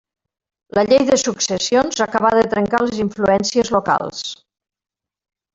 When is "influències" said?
3.05-3.73